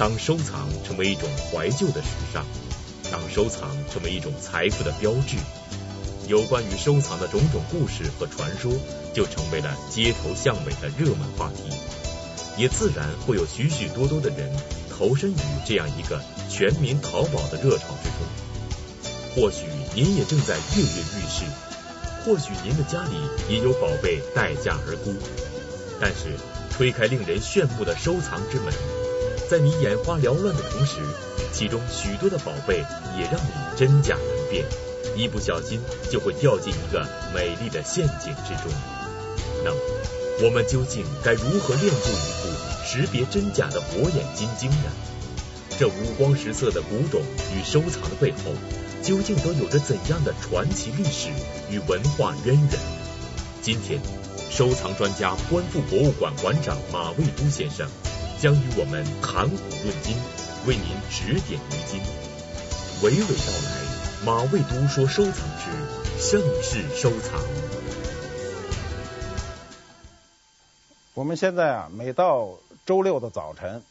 [0.00, 2.42] 当收藏成为一种怀旧的时尚，
[3.12, 5.36] 当收藏成为一种财富的标志，
[6.26, 8.72] 有关于收藏的种种故事和传说，
[9.12, 11.64] 就成为了街头巷尾的热门话题，
[12.56, 14.50] 也自然会有许许多多的人
[14.88, 15.36] 投身于
[15.66, 19.36] 这样一个全民淘宝的热潮之中。
[19.36, 21.44] 或许您也正在跃跃欲试，
[22.24, 23.16] 或许您的家里
[23.50, 25.12] 也有宝贝待价而沽，
[26.00, 26.38] 但是
[26.70, 28.72] 推开令人炫目的收藏之门，
[29.50, 31.00] 在你眼花缭乱的同时，
[31.52, 32.84] 其中许多的宝贝
[33.18, 34.64] 也让你真假难辨，
[35.16, 37.04] 一不小心就会掉进一个
[37.34, 38.72] 美丽的陷阱之中。
[39.64, 39.76] 那么，
[40.44, 42.48] 我们究竟该如何练就一副
[42.86, 44.92] 识别真假的火眼金睛呢？
[45.80, 47.20] 这五光十色的古董
[47.52, 48.54] 与收藏的背后，
[49.02, 51.28] 究竟都有着怎样的传奇历史
[51.68, 52.68] 与文化渊源？
[53.60, 54.00] 今天，
[54.48, 57.88] 收藏专家观复博物馆馆长马未都先生
[58.40, 60.16] 将与我们谈古论今，
[60.66, 62.00] 为您指点迷津。
[63.02, 65.70] 娓娓道来，马未都说收藏之
[66.18, 67.38] 盛世收藏。
[71.12, 72.48] 我们现在啊，每到
[72.86, 73.82] 周六的早晨，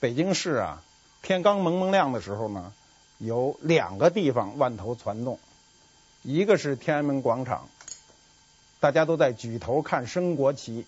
[0.00, 0.82] 北京市啊，
[1.22, 2.74] 天刚蒙蒙亮的时候呢，
[3.16, 5.38] 有两个地方万头攒动，
[6.22, 7.70] 一个是天安门广场，
[8.80, 10.84] 大家都在举头看升国旗；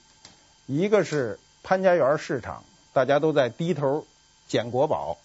[0.66, 2.62] 一个是潘家园市场，
[2.92, 4.06] 大家都在低头
[4.48, 5.18] 捡国宝。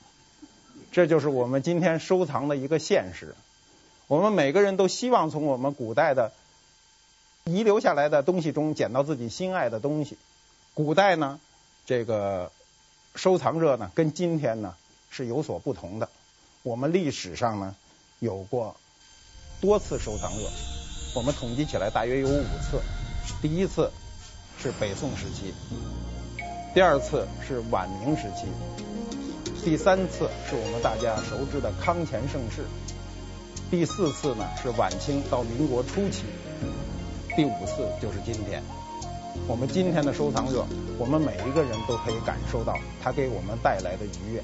[0.92, 3.36] 这就是我们今天收藏的一个现实。
[4.08, 6.32] 我们每个人都希望从我们古代的
[7.44, 10.18] 遗留下来的东西中捡到自己心爱的东西。
[10.74, 11.40] 古代呢，
[11.86, 12.52] 这个
[13.16, 14.76] 收藏热呢，跟今天呢
[15.10, 16.08] 是有所不同的。
[16.64, 17.76] 我们历史上呢
[18.20, 18.76] 有过
[19.60, 20.50] 多次收藏热，
[21.16, 22.80] 我们统计起来大约有五次。
[23.42, 23.92] 第一次
[24.62, 25.54] 是北宋时期，
[26.76, 28.48] 第二次是晚明时期，
[29.64, 32.66] 第三次是我们大家熟知的康乾盛世，
[33.72, 36.26] 第四次呢是晚清到民国初期，
[37.34, 38.62] 第五次就是今天。
[39.48, 40.66] 我们今天的收藏热，
[41.00, 44.44] 我们每一个人都可以感受到它给我们带来的愉悦。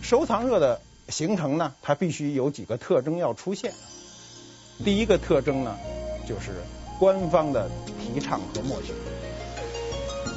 [0.00, 3.74] 收藏热的形成呢，它必须有几个特征要出现。
[4.82, 5.76] 第一个特征呢，
[6.26, 6.62] 就是
[6.98, 7.70] 官方的
[8.00, 8.94] 提倡和默许。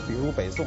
[0.08, 0.66] 比如北宋，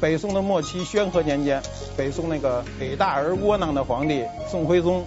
[0.00, 1.62] 北宋的末期宣和年间，
[1.96, 5.04] 北宋那个伟大而窝囊的皇帝宋徽宗，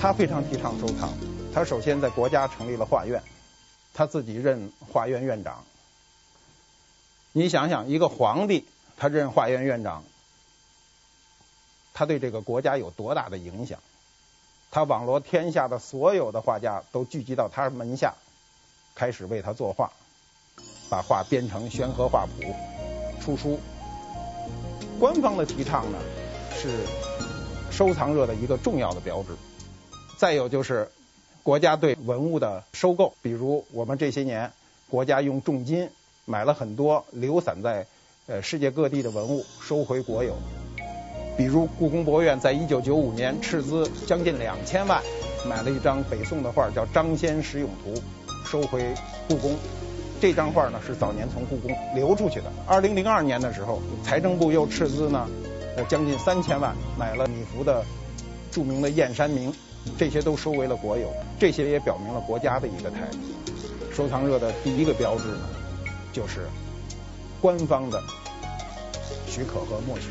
[0.00, 1.10] 他非常提倡收藏。
[1.52, 3.22] 他首先在国家成立了画院。
[3.96, 5.64] 他自己任画院院长，
[7.30, 10.02] 你想想，一个皇帝他任画院院长，
[11.92, 13.78] 他对这个国家有多大的影响？
[14.72, 18.14] 他网罗天下的所有的画家都聚集到他门下，
[18.96, 19.92] 开始为他作画，
[20.88, 22.42] 把画编成《宣和画谱》，
[23.24, 23.58] 出书。
[24.98, 25.98] 官方的提倡呢，
[26.54, 26.68] 是
[27.70, 29.28] 收藏热的一个重要的标志。
[30.18, 30.90] 再有就是。
[31.42, 34.50] 国家对文物的收购，比如我们这些年，
[34.88, 35.90] 国家用重金
[36.24, 37.86] 买了很多流散在
[38.26, 40.34] 呃世界各地的文物，收回国有。
[41.36, 45.02] 比如故宫博物院在一九九五年斥资将近两千万，
[45.46, 47.92] 买了一张北宋的画，叫《张先十勇图》，
[48.50, 48.94] 收回
[49.28, 49.54] 故宫。
[50.20, 52.52] 这张画呢是早年从故宫流出去的。
[52.66, 55.28] 二零零二年的时候，财政部又斥资呢
[55.76, 57.84] 呃将近三千万，买了米芾的
[58.50, 59.52] 著名的《燕山明》。
[59.98, 63.18] 这些都收为了国有，这些也表明了国家的一个态度。
[63.92, 65.48] 收藏热的第一个标志呢，
[66.10, 66.48] 就是
[67.38, 68.02] 官方的
[69.26, 70.08] 许可和默许。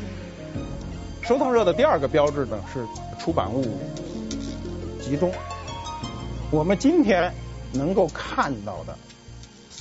[1.22, 2.86] 收藏热的第二个标志呢，是
[3.18, 3.64] 出版物
[5.02, 5.32] 集中。
[6.52, 7.34] 我们今天
[7.72, 8.96] 能够看到的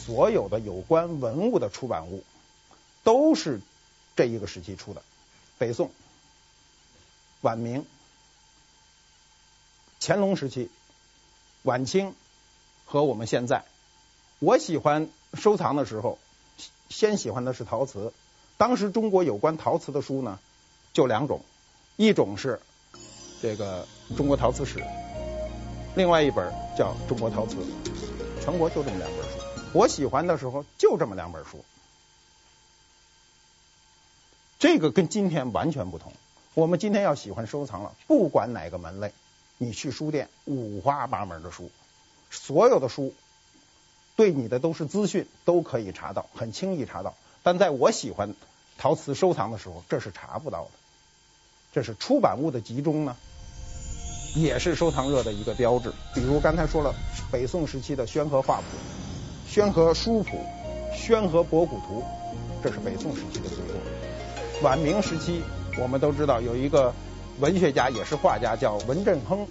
[0.06, 2.24] 所有的有关文物的出版物，
[3.04, 3.62] 都是
[4.16, 5.02] 这一个时期出的，
[5.58, 5.92] 北宋、
[7.42, 7.86] 晚明。
[10.06, 10.70] 乾隆时期、
[11.62, 12.14] 晚清
[12.84, 13.64] 和我们现在，
[14.40, 16.20] 我喜欢收藏的时候，
[16.90, 18.12] 先喜欢的是陶瓷。
[18.58, 20.40] 当时中国有关陶瓷的书呢，
[20.92, 21.42] 就两种，
[21.96, 22.60] 一种是
[23.42, 24.80] 这个《中国陶瓷史》，
[25.96, 27.56] 另外一本叫《中国陶瓷》，
[28.44, 29.23] 全国就这么两本。
[29.74, 31.66] 我喜欢的时候就这么两本书，
[34.60, 36.14] 这个跟今天完全不同。
[36.54, 39.12] 我们今天要喜欢收藏了，不管哪个门类。
[39.58, 41.72] 你去书店，五花八门的书，
[42.30, 43.14] 所有的书
[44.16, 47.16] 对你的都是资讯，都可以查到，很轻易查到。
[47.44, 48.36] 但在我喜欢
[48.78, 50.72] 陶瓷收藏的时候，这是查不到的。
[51.72, 53.16] 这是出版物的集中呢，
[54.36, 55.94] 也是收藏热的一个标志。
[56.14, 56.94] 比如刚才说了，
[57.32, 58.64] 北宋时期的《宣和画谱》、
[59.54, 60.36] 《宣和书谱》、
[60.98, 62.02] 《宣和博古图》，
[62.64, 63.76] 这是北宋时期的著作。
[64.64, 65.44] 晚明时期，
[65.80, 66.92] 我们都知道有一个
[67.40, 69.46] 文学家也是画家叫文振亨，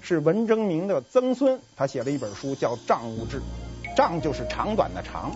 [0.00, 3.38] 是文征明的曾孙，他写了一本书叫《账务志》，
[3.96, 5.32] 账就是长短的长，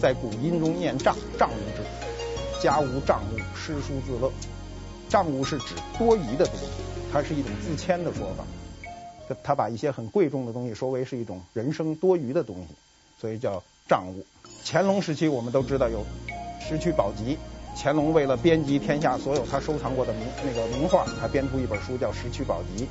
[0.00, 1.16] 在古音中念账。
[1.36, 4.30] 账务志，家无账务，诗书自乐。
[5.08, 6.68] 账务是指多余的东西，
[7.12, 8.44] 它是一种自谦的说法。
[9.42, 12.68] 他把一些很贵重的东西说为是一种人生多余的东西，
[13.20, 14.24] 所以叫账物。
[14.64, 16.00] 乾隆时期我们都知道有
[16.68, 17.34] 《石渠宝笈》，
[17.76, 22.82] 乾隆为了编辑天下所有他收藏过的名那个名画，他编出一本书叫《石渠宝笈》，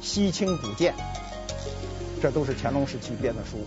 [0.00, 0.94] 西清古鉴，
[2.22, 3.58] 这都是乾隆时期编的书。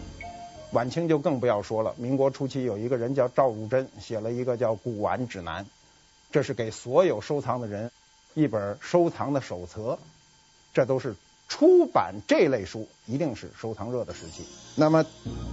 [0.71, 5.63] 晚清就更不要说了，民国初期有一个人叫赵汝珍，写了一个叫《古玩指南》，
[6.31, 7.91] 这是给所有收藏的人
[8.33, 9.99] 一本收藏的手册，
[10.73, 11.15] 这都是。
[11.49, 14.45] 出版这类书一定是收藏热的时期。
[14.75, 15.03] 那么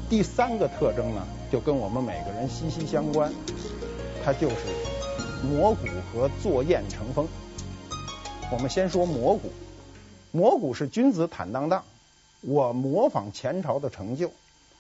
[0.09, 3.33] 第三个特征呢，就跟我们每个人息息相关，
[4.23, 4.57] 它就是
[5.43, 7.27] 摹古和作砚成风。
[8.53, 9.51] 我们先说摹古，
[10.33, 11.83] 摹古是君子坦荡荡，
[12.43, 14.31] 我模仿前朝的成就，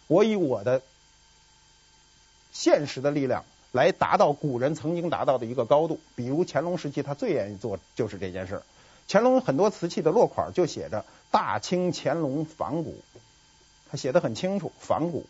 [0.06, 0.82] 我以我的
[2.52, 5.98] 现实的力量来达到古人曾经达到的一个高度。
[6.14, 8.62] 比如乾隆时期，他最愿意做就是这件事儿。
[9.08, 13.02] 乾隆很多瓷器的落款就写着“大清乾隆仿古”，
[13.90, 14.72] 他写的很清楚。
[14.80, 15.26] 仿古，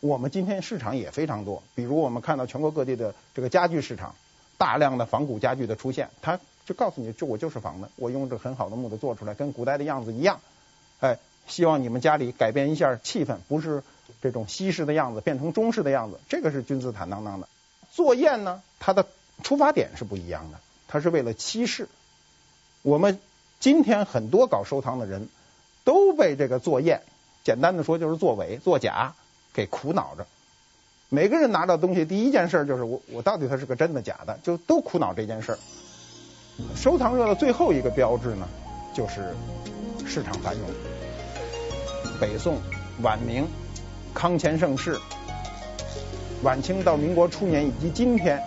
[0.00, 4.14] 我们今天市场也非常多，比如我们看到全国各地的这个家具市场，
[4.58, 10.40] 大量的仿古家具的出现，他就告诉你，这我就是仿的，我用这很好的木头做出来，跟古代的样子一样。
[11.00, 13.82] 哎，希望你们家里改变一下气氛，不是
[14.20, 17.48] 这种西式的样子，变成中式的样子，这个是君子坦荡荡的。
[17.90, 19.06] 做砚呢，它的
[19.42, 21.88] 出发点是不一样的，它是为了欺世。
[22.82, 23.18] 我们
[23.58, 25.28] 今天很多搞收藏的人
[25.84, 27.00] 都被这个作砚，
[27.44, 29.12] 简单的说就是作伪、作假
[29.52, 30.26] 给苦恼着。
[31.10, 35.58] 每个人拿到东西，第一件事就是我我到底它是个真的假的，就都苦恼这件事儿。
[36.74, 38.48] 收藏热的最后一个标志呢，
[38.94, 39.34] 就是
[40.06, 40.70] 市场繁荣。
[42.18, 42.56] 北宋、
[43.02, 43.46] 晚明、
[44.14, 44.98] 康乾盛世、
[46.42, 48.42] 晚清到民国初年以及今天，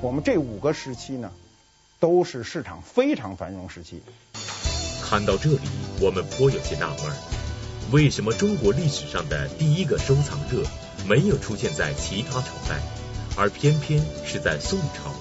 [0.00, 1.30] 我们这五个时期呢。
[2.04, 4.02] 都是市场非常繁荣时期。
[5.02, 5.60] 看到这里，
[6.02, 6.98] 我们颇有些纳闷，
[7.92, 10.62] 为什么中国历史上的第一个收藏热
[11.08, 12.78] 没有出现在其他朝代，
[13.38, 15.14] 而偏偏是在宋朝？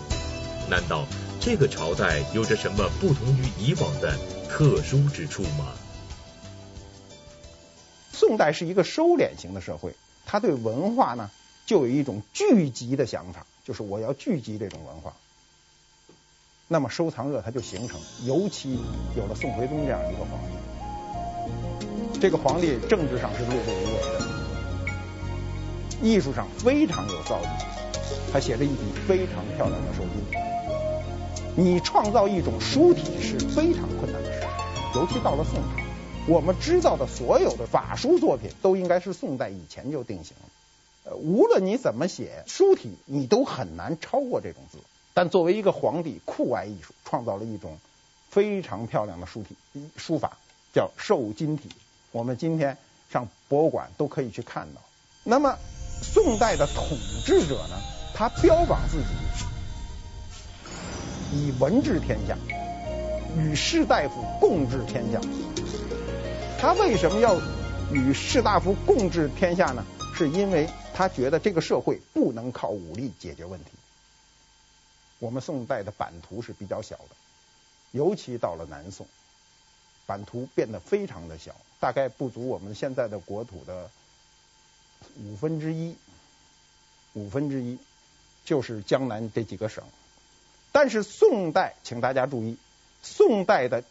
[0.69, 1.05] 难道
[1.39, 4.17] 这个朝代有着什么不同于以往的
[4.49, 5.71] 特殊之处吗？
[8.11, 9.95] 宋代是一个收敛型的社会，
[10.25, 11.31] 他对文化呢
[11.65, 15.13] 就有一种聚集的想法，就是我要聚集这种文化。
[16.73, 18.79] 那么收藏热它就形成，尤其
[19.15, 24.25] 有了宋徽宗这样一个皇帝，这个皇帝政治上是碌碌无为的，
[26.01, 27.45] 艺术上非常有造诣，
[28.31, 30.13] 他写着一笔非常漂亮的瘦金。
[31.55, 34.41] 你创造一种书体是非常困难的事，
[34.95, 35.83] 尤其到了宋朝，
[36.27, 41.11] 我们知道的所有的法书作品都应该是宋代以前就定型了。
[41.11, 44.79] 呃，无论你怎么写书体，你都很难超过这种字。
[45.13, 47.77] 但作为一个皇帝，酷爱艺术，创造了一种
[48.29, 49.55] 非常漂亮的书体
[49.95, 50.37] 书法，
[50.73, 51.69] 叫瘦金体。
[52.11, 52.77] 我们今天
[53.11, 54.81] 上博物馆都可以去看到。
[55.23, 55.57] 那么
[56.01, 56.85] 宋代的统
[57.25, 57.77] 治者呢，
[58.15, 59.05] 他标榜自己
[61.31, 62.37] 以文治天下，
[63.37, 65.21] 与士大夫共治天下。
[66.59, 67.39] 他为什么要
[67.91, 69.85] 与士大夫共治天下呢？
[70.15, 73.71] 是因为他觉得这个社会不能靠武力解决问题。
[75.23, 77.15] 我们宋代的版图是比较小的，
[77.91, 79.07] 尤其到了南宋，
[80.05, 83.89] 版图变得非常的小，大概不足我们现在的国土的
[85.15, 85.95] 五分之一，
[87.13, 87.79] 五分之一
[88.43, 89.85] 就是江南这几个省。
[90.73, 92.57] 但是宋代，请大家注意，
[93.01, 93.85] 宋代的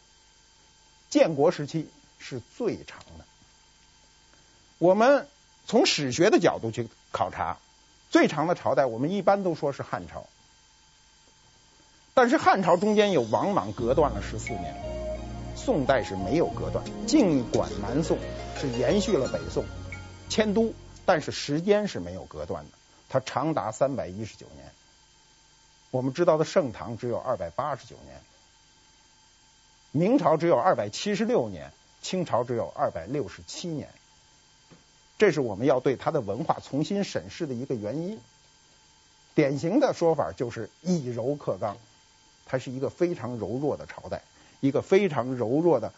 [1.08, 3.24] 建国时期是最长的。
[4.76, 5.26] 我们
[5.66, 7.56] 从史学的角度去考察，
[8.10, 10.26] 最长的朝代，我们一般都说是汉朝。
[12.14, 14.76] 但是汉朝中间有往往隔断了十四年，
[15.56, 16.84] 宋代是没有隔断。
[17.06, 18.18] 尽管南宋
[18.60, 19.64] 是延续了北宋
[20.28, 20.74] 迁都，
[21.06, 22.70] 但是时间是没有隔断的，
[23.08, 24.70] 它长达三百一十九年。
[25.90, 28.20] 我们知道的盛唐只有二百八十九年，
[29.90, 33.88] 明朝只有二百七十六年，清朝只有二百六十七年。
[35.16, 38.18] 这是我们要对它的文化重新审视的一个原因。
[39.34, 41.78] 典型的说法就是以柔克刚。
[42.46, 44.22] 它是一个非常柔弱的朝代，
[44.60, 45.92] 一个非常柔弱的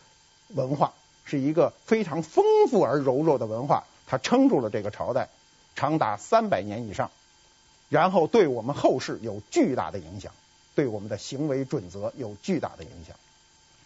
[0.48, 0.92] 文化，
[1.24, 5.28] 是一个非常丰富而柔弱的文化，它撑住了这个朝代
[5.74, 7.10] 长达三百年以上，
[7.88, 10.32] 然后对我们后世有巨大的影响。
[10.76, 13.14] 对我们的行为准则有巨大的影响。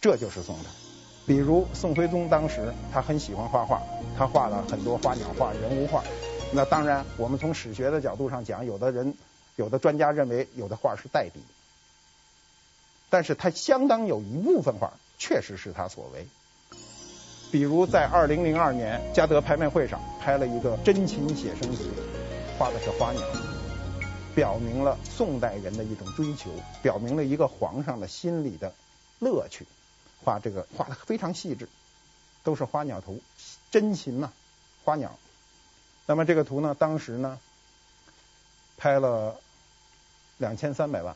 [0.01, 0.69] 这就是宋代。
[1.27, 3.79] 比如宋徽宗当时他很喜欢画画，
[4.17, 6.03] 他画了很多花鸟画、人物画。
[6.51, 9.13] 那当然，我们从史学的角度上讲，有的人、
[9.55, 11.41] 有的专家认为有的画是代笔，
[13.09, 16.27] 但是他相当有一部分画确实是他所为。
[17.51, 21.83] 比如在二零零二年嘉德拍卖会上拍了一个真禽写生图，
[22.57, 23.21] 画的是花鸟，
[24.35, 26.51] 表明了宋代人的一种追求，
[26.83, 28.73] 表明了一个皇上的心理的
[29.17, 29.65] 乐趣。
[30.23, 31.67] 画这个画的非常细致，
[32.43, 33.19] 都是花鸟图，
[33.71, 34.31] 真禽呐，
[34.83, 35.17] 花鸟。
[36.05, 37.39] 那么这个图呢，当时呢
[38.77, 39.39] 拍了
[40.37, 41.15] 两千三百万，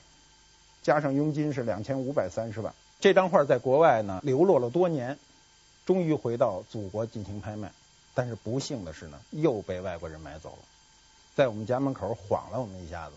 [0.83, 2.73] 加上佣金是两千五百三十万。
[2.99, 5.17] 这张画在国外呢流落了多年，
[5.85, 7.71] 终于回到祖国进行拍卖，
[8.13, 10.59] 但是不幸的是呢，又被外国人买走了，
[11.35, 13.15] 在我们家门口晃了我们一下子，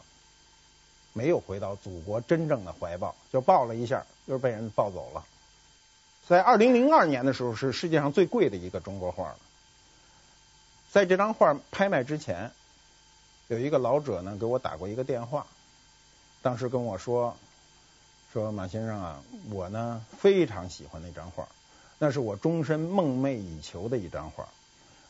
[1.12, 5.24] 没有回到祖国真正的怀抱，就抱了一下，又被人抱走了。
[6.26, 9.36] 在二零零二年的时候，是世界上最贵的一个中国画了。
[10.90, 12.50] 在这张画拍卖之前，
[13.46, 15.46] 有一个老者呢给我打过一个电话，
[16.42, 17.36] 当时跟我说
[18.36, 21.48] ：“说马先生啊，我呢非常喜欢那张画，
[21.98, 24.46] 那是我终身梦寐以求的一张画。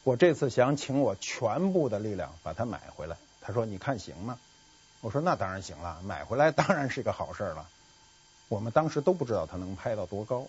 [0.04, 4.38] 我这次想请我全部的力量把它买回来。”他说：“你看行吗？”
[5.02, 7.68] 我说：“那当然行了，买回来当然是个好事了。”
[8.47, 10.47] 我们当时都不知道他能拍到多高。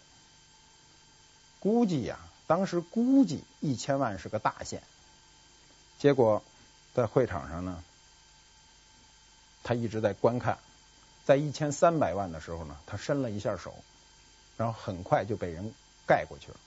[1.60, 4.84] 估计呀，当时估计一千万是个大限。
[5.98, 6.44] 结果
[6.94, 7.84] 在会场上呢，
[9.64, 10.60] 他一直在观看，
[11.28, 13.74] 在一千三百万的时候呢，他伸了一下手，
[14.56, 15.74] 然后很快就被人
[16.08, 16.58] 盖过去了。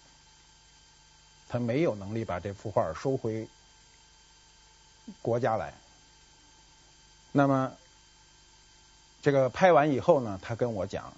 [1.49, 3.49] 他没有能力把这幅画收回
[5.23, 5.73] 国家来。
[7.33, 7.73] 那么
[9.23, 11.14] 这个拍完以后呢，他跟我讲，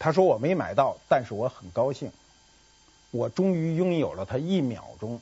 [0.00, 2.10] 他说我没买到，但是我很高兴。
[3.12, 5.20] 我终于拥有了它一秒钟，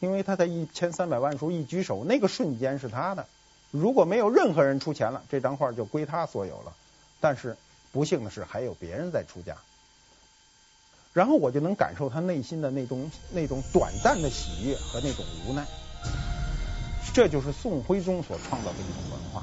[0.00, 3.28] 因为他在一千三百万时候一举手，那个瞬间是他的。
[3.74, 6.72] 如果没有任何人出钱了，这张画就归他所有了。
[7.20, 7.56] 但是
[7.90, 9.56] 不幸的是，还有别人在出价。
[11.12, 15.66] 然后我就能感受他内心的那种那种短暂的喜悦和那种无奈。
[17.12, 19.42] 这就是宋徽宗所创造的一种文化。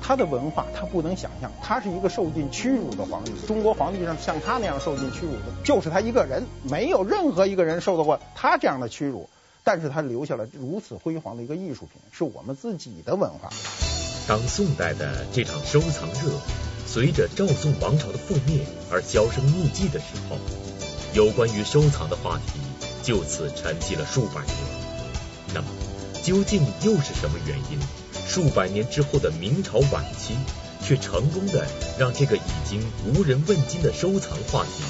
[0.00, 3.34] 他的文化，他不能想象，他是一个受尽屈辱的皇帝。
[3.46, 9.28] 中国皇帝上像他那样受尽屈辱的，就是他一个人，没有任何一个人受到过他这样的屈辱。
[9.66, 13.50] 但是他留下了如此辉煌的一个艺术品，是我们自己的文化。
[14.28, 16.30] 当宋代的这场收藏热
[16.86, 20.38] 随着赵宋王朝的覆灭而销声匿迹的时候，
[21.14, 22.60] 有关于收藏的话题
[23.02, 24.54] 就此沉寂了数百年。
[25.52, 25.66] 那么，
[26.22, 27.80] 究竟又是什么原因？
[28.24, 30.36] 数百年之后的明朝晚期，
[30.80, 31.66] 却成功的
[31.98, 34.84] 让这个已经无人问津的收藏话题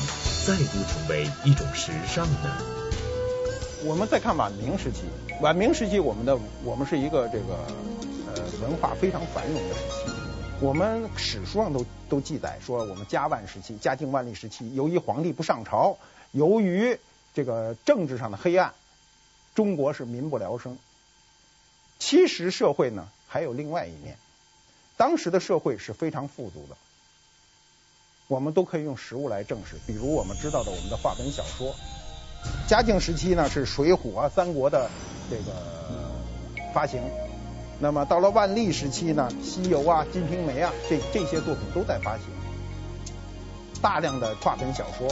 [0.47, 2.86] 再度成为一种时尚呢？
[3.87, 5.03] 我们再看晚明时期，
[5.41, 7.55] 晚明时期，我们的我们是一个这个
[8.27, 10.11] 呃文化非常繁荣的时期。
[10.61, 15.99] 我们史书上都都记载说，我们嘉万时期、嘉靖万历时期，由于皇帝不上朝，
[16.33, 16.99] 由于
[17.33, 18.75] 这个政治上的黑暗，
[19.55, 20.77] 中国是民不聊生。
[22.01, 24.19] 其实社会呢，还有另外一面，
[24.97, 26.77] 当时的社会是非常富足的，
[28.27, 29.77] 我们都可以用实物来证实。
[29.87, 31.73] 比如我们知道的我们的话本小说，
[32.67, 34.91] 嘉靖时期呢是《水浒》啊、《三国》的
[35.31, 35.53] 这个
[36.75, 37.01] 发行，
[37.79, 42.25] 那么到了万历时期呢，《西游》啊、《金瓶梅》啊，这这些作品都在发行，
[43.81, 45.09] 大量的话本小说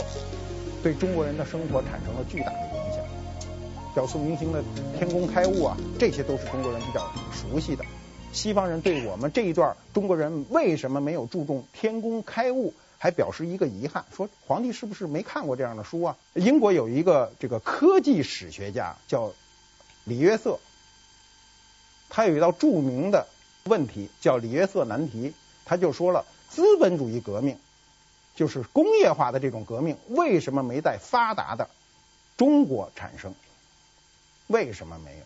[0.83, 3.03] 对中国人的生活产生了巨大的影响。
[3.95, 4.61] 小宋明星的
[4.97, 7.85] 《天工开物》啊，这些都是中国人比较熟悉的。
[8.33, 12.73] 西方人对我们这一段中国人为什么没有注重天工开物，
[13.05, 16.17] 还表示一个遗憾，说皇帝是不是没看过这样的书啊？
[16.33, 19.31] 英国有一个这个科技史学家叫
[20.05, 20.59] 李约瑟，
[22.09, 23.27] 他有一道著名的
[23.65, 25.35] 问题叫李约瑟难题，
[25.65, 27.59] 他就说了，资本主义革命
[28.35, 31.69] 就是工业化的这种革命，为什么没在发达的
[32.37, 33.35] 中国产生？
[34.47, 35.23] 为什么没有？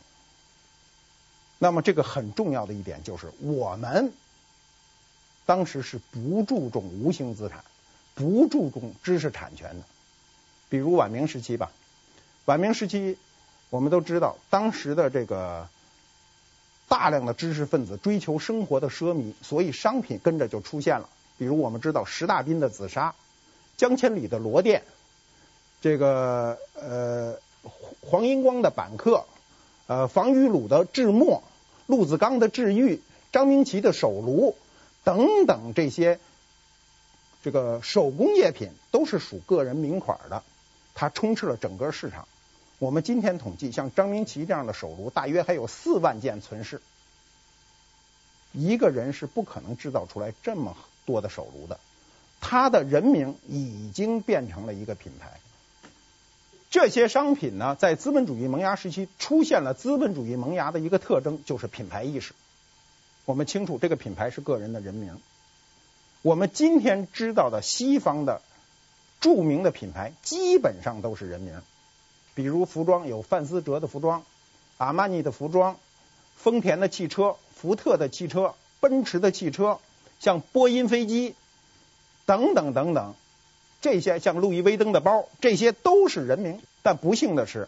[1.60, 4.12] 那么这个很重要的一点就是，我们
[5.46, 7.64] 当时是不注重无形资产，
[8.20, 9.86] 不注重知识产权的。
[10.68, 11.72] 比如晚明时期吧，
[12.44, 13.18] 晚明时期
[13.70, 15.70] 我们都知道，当时的这个
[16.90, 21.08] 大量的知识分子追求生活的奢靡，所以商品跟着就出现了。
[21.38, 23.16] 比如我们知道石大彬的紫砂，
[23.78, 24.84] 江千里的罗甸，
[25.82, 27.40] 这个呃。
[28.02, 29.26] 黄英光的板刻，
[29.86, 31.44] 呃，房于鲁的制墨，
[31.88, 33.02] 陆子刚的制玉，
[33.34, 34.56] 张明奇的手炉
[35.04, 36.22] 等等这些
[37.42, 40.44] 这个手工业品都是属个人名款的，
[40.94, 42.28] 它充斥了整个市场。
[42.80, 46.82] 我们今天统计，像张明骥这样的手炉，大约还有四万件存世。
[48.52, 51.80] 一个人是不可能制造出来这么多的手炉的，
[52.42, 55.40] 他的人名已经变成了一个品牌。
[56.70, 62.34] 这些商品呢，在资本主义萌芽时期出现了资本主义萌芽的一个特征，就是品牌意识。
[63.26, 65.20] 我们清楚，这个品牌是个人的人名。
[66.22, 68.42] 我们今天知道的西方的
[69.22, 71.62] 著名的品牌，基本上都是人名。
[72.36, 74.24] 比如服装有范思哲的服装、
[74.78, 75.78] 阿玛尼的服装、
[76.36, 77.36] 丰田的汽车。
[77.60, 79.82] 福特的汽车、奔驰的汽车，
[80.22, 81.36] 像波音飞机
[82.26, 83.16] 等等等等，
[83.82, 86.62] 这些像路易威登的包，这些都是人名。
[86.84, 87.68] 但不幸的是，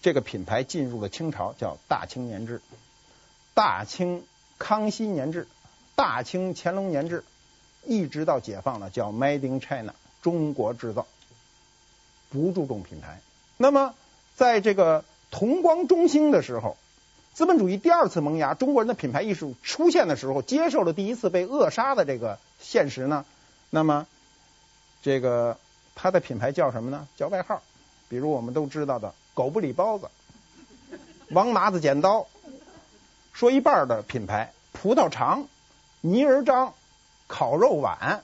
[0.00, 2.60] 这个品牌进入了清朝，叫大清年制、
[3.54, 4.24] 大清
[4.58, 5.46] 康熙年制、
[5.94, 7.22] 大清乾隆年制，
[7.84, 11.06] 一直到解放了，叫 Made in China，中国制造，
[12.30, 13.20] 不注重品牌。
[13.56, 13.94] 那么，
[14.34, 16.76] 在这个同光中兴的时候。
[17.34, 23.24] 资本主义第二次萌芽，中国人的品牌意识出现的时候，接受了第一次被扼杀的这个现实呢。
[23.70, 24.06] 那么，
[25.00, 25.56] 这个
[25.94, 27.08] 它的品牌叫什么呢？
[27.16, 27.62] 叫外号，
[28.10, 30.10] 比如我们都知道的“狗不理包子”、
[31.32, 32.26] “王麻子剪刀”。
[33.32, 35.46] 说一半的品牌：葡萄长、
[36.02, 36.74] 泥人张、
[37.32, 38.22] 烤肉碗。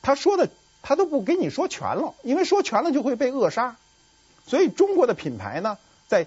[0.00, 0.48] 他说的
[0.82, 3.76] 他都不给你说全了，因为说全了就会被扼杀。
[4.46, 5.76] 所以中国的品牌呢，
[6.08, 6.26] 在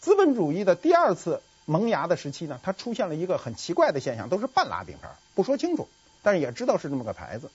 [0.00, 5.88] 资本主义的第二次萌芽的时期呢，它出现了一个很奇怪的现象，都是半拉饼牌，不说清楚，
[6.22, 7.50] 但是也知道是这么个牌子。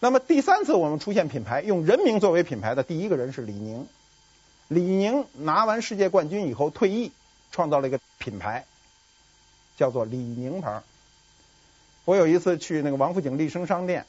[0.00, 3.86] 那么第三次我们出现品牌，用人名作为品牌的第一个人是李宁。
[4.68, 7.12] 李宁拿完世界冠军以后退役，
[7.50, 8.64] 创造了一个品牌，
[9.76, 10.82] 叫做李宁牌。
[12.08, 14.06] 我有一次去那个王府井丽声商店，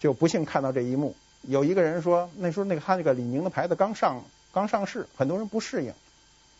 [0.00, 4.22] 就不幸看到这一幕，有一个人说，那时候那个他那个李宁的牌子刚上。
[4.52, 5.94] 刚上市，很多人不适应。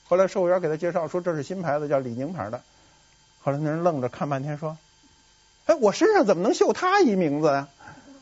[0.04, 2.62] 后来售货员给他介绍说，这是新牌子，叫李宁牌的。
[3.42, 4.78] 后来那人愣着看半天，说
[5.66, 7.68] ：“哎，我身上怎么能绣他一名字呀？”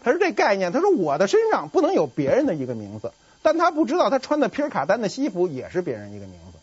[0.03, 6.59] 他说：“这概念，他说我的身上不能有别人的一个名字。”但他不知道，他穿的皮尔卡丹的西服也是别人一个名字。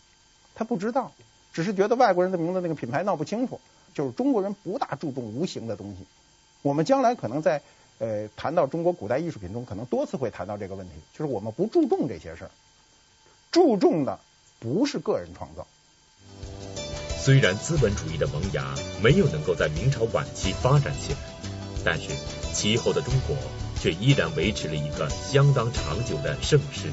[0.54, 1.12] 他不知道，
[1.54, 3.58] 只是觉得外国人的名字那个品牌闹不清楚。
[3.96, 6.04] 就是中国人不大注重无形的东西。
[6.60, 7.62] 我们将来可能在
[7.98, 12.50] 呃谈到中国古代艺术品中，可能多次会谈到这个问题，就是我们不注重这些事儿。
[13.50, 14.20] 注重的
[14.58, 15.66] 不是个人创造。
[17.18, 21.18] 虽然资本主义的萌芽没有能够在明朝晚期发展起来，
[21.82, 22.10] 但是
[22.52, 23.34] 其后的中国
[23.80, 26.92] 却依然维持了一个相当长久的盛世。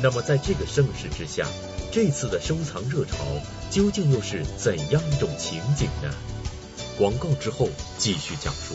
[0.00, 1.44] 那么在这个盛世之下，
[1.90, 3.16] 这次的收藏热潮
[3.70, 6.10] 究竟又是怎样一种情景呢？
[6.96, 8.74] 广告之后继续讲述。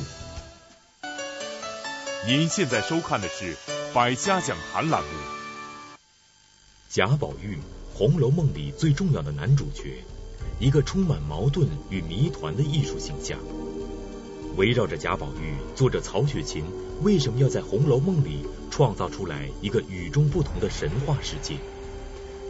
[2.28, 3.56] 您现在收看的是
[3.92, 5.10] 《百家讲坛》栏目。
[6.90, 7.56] 贾宝玉，
[7.96, 10.04] 《红楼梦》里最重要的男主角，
[10.60, 13.40] 一个充满矛盾与谜团的艺术形象。
[14.58, 16.64] 围绕着贾宝玉，作者曹雪芹
[17.02, 21.58] 为什么要在《红楼梦》里创造出来一个与众不同的神话世界？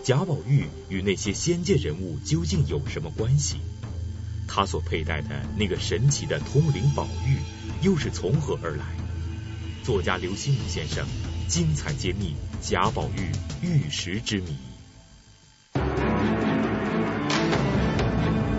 [0.03, 3.61] 贾宝玉与那些仙界人物究竟有什么关系？
[4.49, 7.37] 他所佩戴的那个神奇的通灵宝玉
[7.81, 8.83] 又是从何而来？
[9.81, 11.07] 作家刘心武先生。
[11.47, 13.31] 精彩揭秘贾宝玉
[13.65, 14.57] 玉石之谜。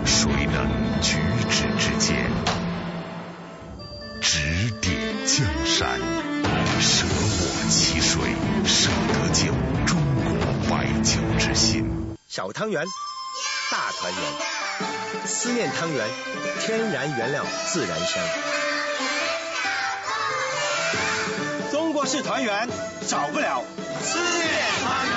[0.03, 1.17] 谁能举
[1.49, 2.31] 止之间，
[4.19, 5.99] 指点江山？
[6.79, 8.19] 舍我其谁，
[8.65, 9.53] 舍得酒，
[10.65, 12.17] 中国白酒之心。
[12.27, 12.83] 小汤圆，
[13.71, 16.07] 大团圆，思念汤圆，
[16.61, 18.23] 天然原料，自然香。
[22.07, 22.69] 是团圆，
[23.01, 23.63] 少不了
[23.99, 24.47] 思念
[24.83, 25.13] 汤圆。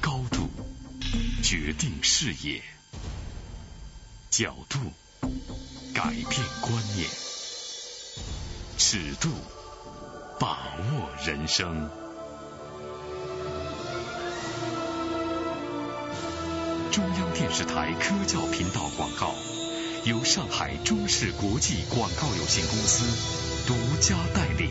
[0.00, 0.48] 高度
[1.42, 2.62] 决定视野，
[4.30, 4.78] 角度
[5.92, 7.08] 改变观念，
[8.90, 9.28] 尺度
[10.40, 10.48] 把
[10.78, 11.90] 握人生。
[16.90, 19.34] 中央电视台科教频道广告。
[20.06, 24.70] 由上海中视国际广告有限公司独家代理。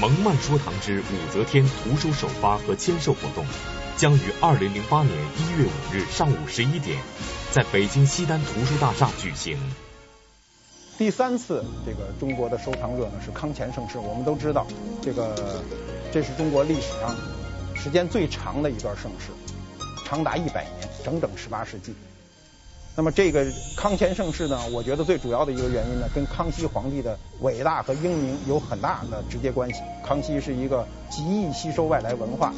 [0.00, 3.46] 蒙曼说堂之武则天图书首发和签售活动
[3.96, 7.00] 将于二零零八年一月五日上午十一点
[7.52, 9.56] 在北京西单图书大厦举行。
[10.98, 14.66] 第三次这个中国的收藏热呢是康乾盛世，我们都知道，
[15.00, 15.62] 这个
[16.12, 17.14] 这是中国历史上
[17.76, 19.30] 时间最长的一段盛世，
[20.04, 20.88] 长达一百年。
[21.04, 21.94] 整整十八世纪。
[22.96, 29.80] 那么这个康乾盛世呢，我觉得最主要的一个原因呢，跟康熙皇帝的伟大和英明有很大的直接关系。
[30.04, 32.52] 康熙是一个极易吸收外来文化，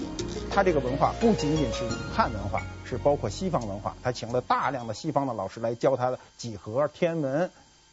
[0.50, 3.94] 他这个文化不仅仅是汉文化，是包括西方文化。
[4.02, 7.50] 他请了大量的西方的老师来教他的几何、天文、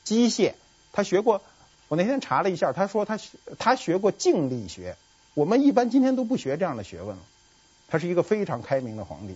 [0.08, 0.54] 机械。
[0.94, 1.42] 他学过，
[1.88, 3.20] 我那天查了一下，他说他
[3.60, 4.96] 他学过静力学。
[5.34, 7.24] 我们一般今天都不学这样的学问了。
[7.88, 9.36] 他是一个非常开明的皇帝，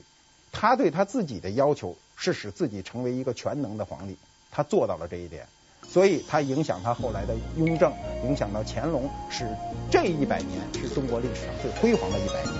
[0.52, 1.98] 他对他自己的要求。
[2.24, 4.16] 是使自己成为一个全能的皇帝，
[4.52, 5.48] 他做到了这一点，
[5.90, 7.92] 所以他影响他后来的雍正，
[8.26, 9.48] 影响到乾隆，使
[9.90, 12.54] 这一百年是中国历史上最辉煌的一百年。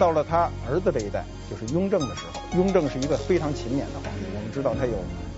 [0.00, 4.24] 到了他儿子这一代，就是雍正的时候，雍正是一个非常勤勉的皇帝。
[4.34, 4.96] 我们知道他有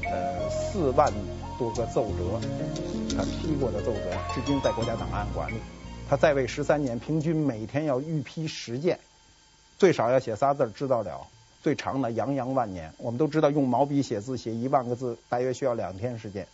[0.09, 1.12] 呃四万
[1.59, 2.40] 多个奏折，
[3.16, 5.57] 他批过的奏折，至今在国家档案馆里。
[6.09, 8.99] 他在位十三年，平均每天要御批十件，
[9.79, 11.27] 最少要写仨字知道了。
[11.62, 16.47] 最长的洋洋万年，我们都知道用毛笔写字写一万个字大约需要两天时间，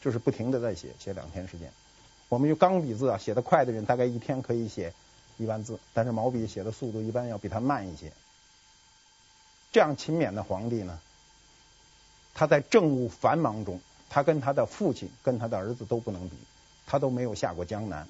[0.00, 1.72] 就是不停的在写，写两天时间。
[2.28, 4.92] 我们用钢笔字啊，写得快的人大概一天可以写
[5.36, 8.12] 一万字，但是毛笔写的速度一般要比他慢一些。
[9.72, 11.00] 这样勤勉的皇帝呢，
[12.38, 16.36] 他在政务繁忙中，他跟他的父亲跟他的儿子都不能比，
[16.86, 18.06] 他都没有下过江南。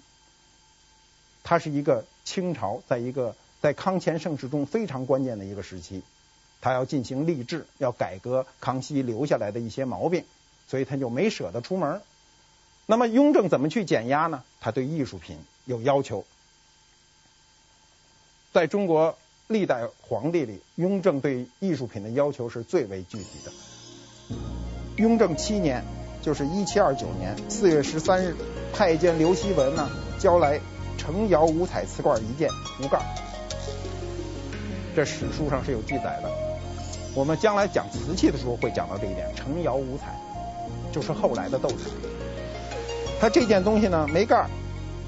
[1.42, 3.34] 他是一个清朝在一个。
[3.60, 6.04] 在康乾盛世中非常关键的一个时期，
[6.60, 10.24] 他要进行吏治，要改革康熙留下来的一些毛病，
[10.68, 12.00] 所以他就没舍得出门。
[12.86, 14.44] 那么雍正怎么去减压呢？
[14.60, 16.24] 他对艺术品有要求。
[18.52, 23.50] 在中国历代皇帝里，雍正对艺术品的要求是最为具体的。
[24.98, 25.84] 雍正七年，
[26.20, 28.34] 就是一七二九年四月十三日，
[28.74, 30.58] 太监刘希文呢交来
[30.96, 32.50] 成窑五彩瓷罐一件，
[32.82, 32.98] 无盖。
[34.96, 36.28] 这史书上是有记载的，
[37.14, 39.32] 我们将来讲瓷器的时候会讲到这一点。
[39.36, 40.18] 成窑五彩，
[40.90, 41.76] 就是后来的斗彩。
[43.20, 44.48] 他这件东西呢没盖，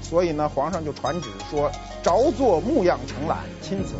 [0.01, 1.69] 所以呢皇上就传旨说，
[2.01, 3.95] 着做木样承揽，亲此。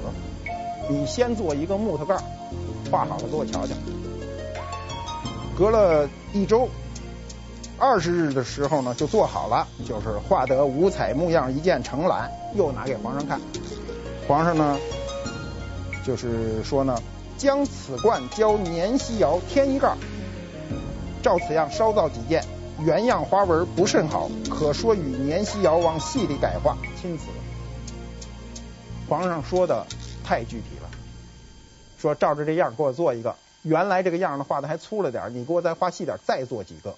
[0.90, 2.16] 你先做一个木头盖，
[2.90, 3.74] 画好了给我瞧瞧。
[5.58, 6.68] 隔了一周，
[7.78, 13.40] 二十日的时候呢就做好了，就是画得五彩木样一件承揽，又拿给皇上看。
[14.28, 14.78] 皇上呢？
[16.04, 17.00] 就是说呢，
[17.38, 19.96] 将此罐交年希窑添一盖，
[21.22, 22.44] 照此样烧造几件，
[22.80, 27.26] 原样花纹不甚好，可说与年希窑往细里改画，钦此。
[29.08, 29.86] 皇上说的
[30.24, 30.90] 太具体了，
[32.00, 36.96] 说照着这样给我做一个，原来这个样呢画的还粗了点，你给我再画细点，再做几个。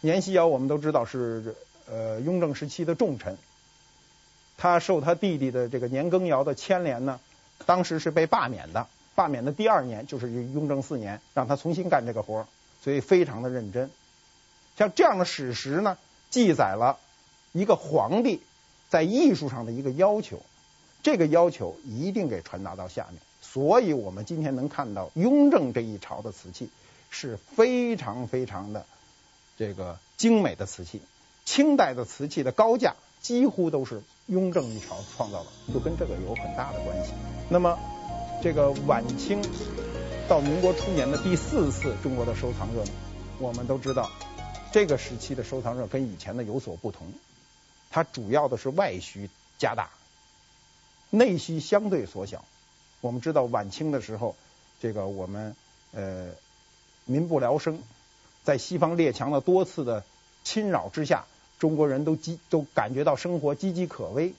[0.00, 1.56] 年希尧我们都知道是
[1.90, 3.36] 呃雍正时期的重臣，
[4.56, 7.20] 他受他弟弟的这个年羹尧的牵连呢。
[7.64, 12.46] 当时是被罢免的，罢免的第二年就是雍正四年，让他重新干这个活，
[12.82, 13.90] 所以非常的认真。
[14.76, 15.96] 像这样的史实呢，
[16.28, 16.98] 记载了
[17.52, 18.42] 一个皇帝
[18.90, 20.42] 在艺术上的一个要求，
[21.02, 23.22] 这个要求一定给传达到下面。
[23.56, 26.68] 所以我们今天能看到雍正这一朝的瓷器
[27.08, 28.84] 是非常非常的
[29.56, 31.00] 这个精美的瓷器，
[31.46, 34.02] 清代的瓷器的高价几乎都是。
[34.26, 37.12] 雍正一朝创造的，就跟这个有很大的关系。
[37.48, 37.78] 那么，
[38.42, 39.40] 这个晚清
[40.28, 42.84] 到民国初年的第四次中国的收藏热，
[43.38, 44.10] 我们都知道，
[44.72, 47.06] 这个时期的收藏热跟以前的有所不同。
[47.88, 49.88] 它主要的是外需加大，
[51.08, 52.44] 内需相对缩小。
[53.00, 54.34] 我们知道晚清的时候，
[54.80, 55.54] 这个我们
[55.92, 56.30] 呃
[57.04, 57.78] 民不聊生，
[58.44, 60.04] 在西方列强的多次的
[60.44, 61.24] 侵扰之下。
[61.58, 64.34] 中国人都岌都感觉到生活岌岌可危，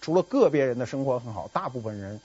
[0.00, 2.18] 除了个别人的生活很好，大部分人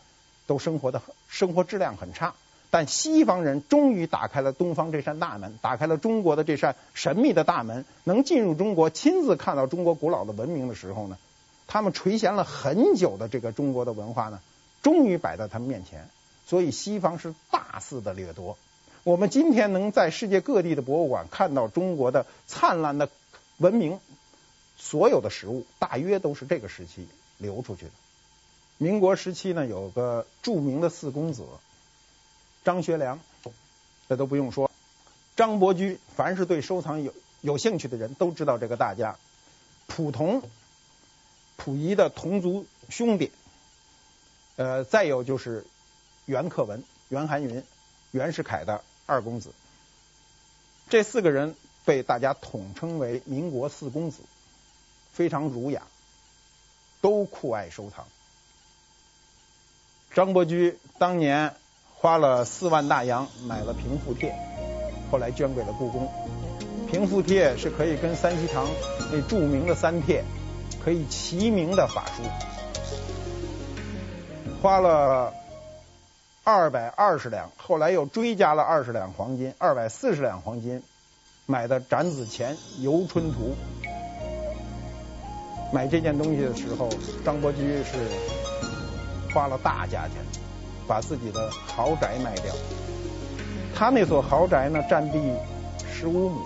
[0.45, 2.33] 都生活的生活质量很差。
[2.69, 11.17] 但西方人终于打开了东方这扇大门，打开了中国的这扇神秘的大门，能进入中国，亲自看到中国古老的文明的时候呢，
[11.67, 14.39] 他们垂涎了很久的这个中国的文化呢，
[14.81, 16.09] 终于摆在他们面前。
[16.45, 18.57] 所以西方是大肆的掠夺。
[19.03, 23.09] 我们今天能在世界各地的博物馆看到中国的灿烂的
[23.57, 23.99] 文明。
[24.79, 27.07] 所有的实物大约都是这个时期
[27.39, 27.91] 流出去的。
[28.77, 31.43] 民国时期呢，有个著名的四公子
[32.63, 33.19] 张学良，
[34.07, 34.69] 这都不用说。
[35.35, 37.11] 张伯驹，凡是对收藏有
[37.41, 39.17] 有兴趣的人都知道这个大家。
[39.87, 40.43] 溥同，
[41.57, 43.31] 溥仪的同族兄弟。
[44.57, 45.65] 呃，再有就是
[46.25, 47.63] 袁克文、袁寒云、
[48.11, 49.53] 袁世凯的二公子。
[50.89, 54.21] 这四个人被大家统称为民国四公子。
[55.13, 55.81] 非常儒雅，
[57.01, 58.05] 都酷爱收藏。
[60.13, 61.55] 张伯驹当年
[61.95, 64.35] 花了四万大洋买了平复帖，
[65.09, 66.07] 后来捐给了故宫。
[66.91, 68.67] 平复帖是可以跟三希堂
[69.11, 70.23] 那著名的三帖
[70.83, 72.21] 可以齐名的法书，
[74.61, 75.33] 花了
[76.43, 80.81] 二百二十两，后来又追加了二十两黄金，二百四十两黄金
[81.45, 83.55] 买的展子虔《游春图》。
[85.73, 86.89] 买这件东西的时候，
[87.23, 87.97] 张伯驹是
[89.33, 90.15] 花了大价钱，
[90.87, 92.53] 把自己的豪宅卖掉。
[93.75, 95.19] 他那所豪宅呢，占地
[95.93, 96.41] 十五亩，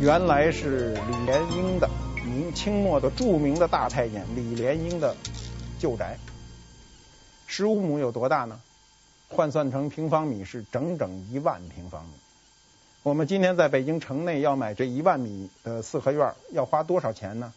[0.00, 1.88] 原来是李莲英的，
[2.26, 5.16] 明清末的著名的大太监李莲英的
[5.78, 6.18] 旧宅。
[7.48, 8.60] 十五亩有多大呢？
[9.30, 12.12] 换算成平方米是整整一万平方米。
[13.02, 17.54] 我们今天在北京城内要买这一万米的四合院，要花多少钱呢？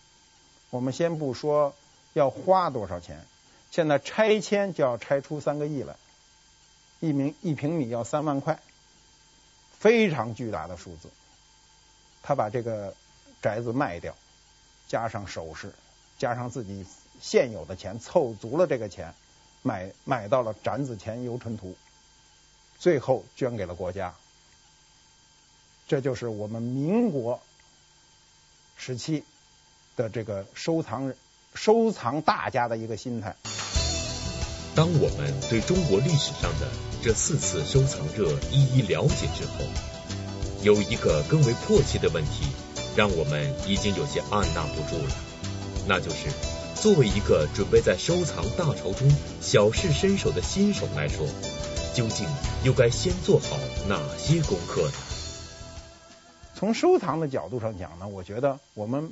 [0.69, 1.75] 我们先不说
[2.13, 3.25] 要花多少钱，
[3.69, 5.97] 现在拆迁就要拆出三个亿来，
[7.01, 8.62] 一平一平米要三万块，
[9.77, 11.10] 非常巨大的数字。
[12.23, 12.95] 他把这个
[13.41, 14.15] 宅子卖掉，
[14.88, 15.73] 加上首饰，
[16.17, 16.86] 加上自己
[17.19, 19.13] 现有的钱，凑足了这个钱，
[19.62, 21.76] 买买到了展子虔游春图，
[22.80, 24.13] 最后捐给了国家。
[25.88, 27.41] 这就是我们民国
[28.78, 29.24] 时期。
[29.97, 31.13] 的这个收藏
[31.54, 33.36] 收藏大家的一个心态。
[34.74, 36.67] 当我们对中国历史上的
[37.04, 39.65] 这四次收藏热一一了解之后，
[40.63, 42.47] 有一个更为迫切的问题，
[42.95, 45.12] 让我们已经有些按捺不住了，
[45.88, 46.30] 那就是
[46.82, 49.08] 作为一个准备在收藏大潮中
[49.39, 51.28] 小试身手的新手来说，
[51.94, 52.28] 究竟
[52.63, 53.56] 又该先做好
[53.88, 54.94] 哪些功课呢？
[56.56, 59.12] 从收藏的角度上讲呢，我觉得我们。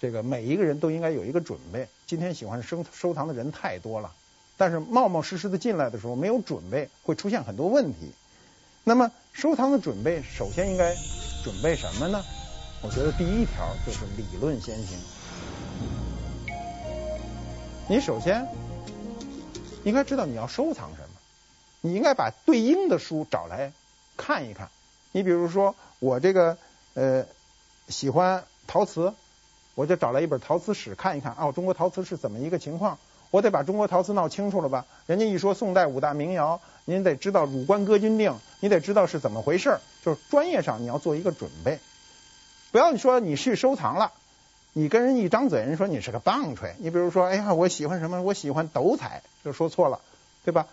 [0.00, 1.86] 这个每一个人都应该有一个准备。
[2.08, 4.12] 今天喜欢收收藏的人太多了，
[4.56, 8.10] 但是冒冒失失的进来的时候没有准备，会出现很多问题。
[8.82, 10.92] 那么收藏的准备，首先应该
[11.44, 12.20] 准备什么呢？
[12.82, 14.98] 我觉得第一条就是理论先行。
[17.92, 18.48] 你首先
[19.84, 21.08] 应该知道你要收藏什么，
[21.82, 23.70] 你应该把对应的书找来
[24.16, 24.70] 看一看。
[25.10, 26.56] 你比如说我这个
[26.94, 27.26] 呃
[27.88, 29.12] 喜欢陶瓷。
[29.74, 32.98] 我就找来一本陶瓷史看一看，哦，中国陶瓷是怎么一个情况？
[33.30, 34.84] 我得把中国陶瓷闹清楚了吧？
[35.06, 39.78] 人家一说宋代五大名窑，您得知道《汝官歌君定》，你得知道是怎么回事。
[40.02, 41.78] 就是专业上你要做一个准备，
[42.70, 44.12] 不要你说你去收藏了，
[44.72, 46.74] 你跟人一张嘴，人说你是个棒槌。
[46.78, 48.22] 你比如说，哎呀，我喜欢什么？
[48.22, 50.00] 我喜欢斗彩，就说错了，
[50.44, 50.66] 对吧？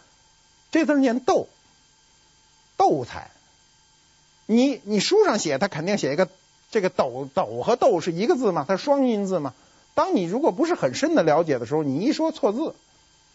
[0.71, 1.47] 这字念斗，
[2.77, 3.31] 斗彩。
[4.45, 6.27] 你你书上写，他肯定写一个。
[6.71, 8.63] 这个斗斗和斗是一个字吗？
[8.67, 9.55] 它双音字吗？
[9.95, 12.75] 当你如果不是很深的了解的时候，你一说错字，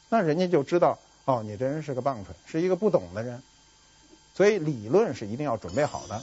[0.08, 3.42] 那人家就知道哦，你这人是个棒槌，是一个不懂的人。
[4.36, 6.22] 所以理论是一定要准备好的。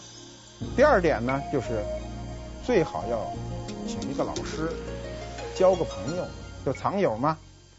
[0.77, 1.83] 第二点呢，就是
[2.65, 3.33] 最好要
[3.87, 4.71] 请一个老师，
[5.55, 6.27] 交个朋友，
[6.65, 7.37] 就藏友嘛。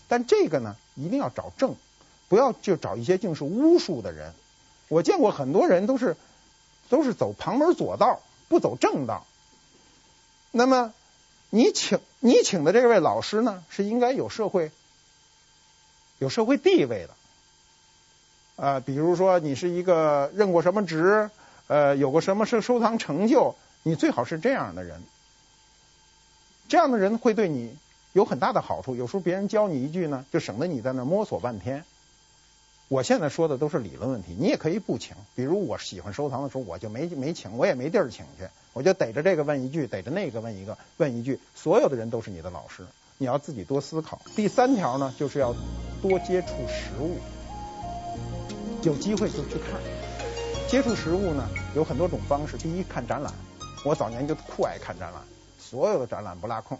[0.09, 1.75] 但这个呢，一定要找正，
[2.29, 4.33] 不要就找一些净是巫术的人。
[4.89, 6.17] 我见过很多人都是
[6.89, 8.21] 都是走旁门左道。
[8.49, 9.25] 不走正道，
[10.51, 10.93] 那么
[11.49, 14.71] 你请你请的这位老师呢，是应该有社会
[16.19, 21.31] 有社会地位的，啊、比如说你是一个任过什么职，
[21.67, 25.03] 呃，有过什么收收藏成就，你最好是这样的人，
[26.73, 27.77] 这样的人会对你
[28.15, 28.97] 有很大的好处。
[28.97, 31.85] 有时候别人教你一句呢，就省得你在那摸索半天。
[32.89, 35.15] 我现在说的都是理论问题，你也可以不请。
[35.35, 41.39] 比如我喜欢收藏的时候，我就没没请，我也没地儿请去，我就逮着这个问一句，逮着那个问一个，问一句。
[41.55, 42.87] 所有的人都是你的老师，
[43.19, 44.23] 你要自己多思考。
[44.35, 45.55] 第三条呢，就是要
[46.01, 47.19] 多接触实物，
[48.83, 49.79] 有机会就去看。
[50.67, 52.57] 接触实物呢，有很多种方式。
[52.57, 53.31] 第一，看展览，
[53.85, 55.23] 我早年就酷爱看展览，
[55.73, 56.79] 所有的展览不落空，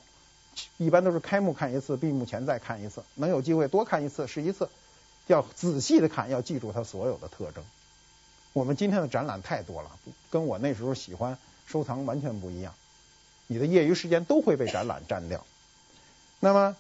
[0.77, 4.69] 一般都是开幕看一次，闭幕前再看一次，能有机会多看一次是一次。
[5.29, 7.65] 要仔细的看，要记住它所有的特征。
[8.53, 9.91] 我们今天的展览太多了，
[10.31, 12.75] 跟我那时候喜欢收藏完全不一样。
[13.47, 15.43] 你的业余时间都会被展览占掉。
[16.39, 16.77] 那么，